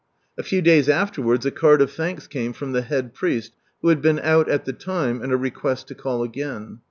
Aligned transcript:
A 0.35 0.41
few 0.41 0.63
days 0.63 0.89
afterwards 0.89 1.45
a 1.45 1.51
card 1.51 1.79
of 1.79 1.91
thanks 1.91 2.25
came 2.25 2.53
from 2.53 2.71
the 2.71 2.81
head 2.81 3.13
priest, 3.13 3.53
who 3.83 3.89
had 3.89 4.01
been 4.01 4.17
out 4.21 4.49
at 4.49 4.65
the 4.65 4.73
time, 4.73 5.21
and 5.21 5.31
a 5.31 5.37
request 5.37 5.87
to 5.89 5.93
call 5.93 6.23
again. 6.23 6.79